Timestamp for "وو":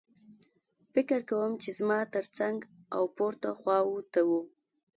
4.27-4.41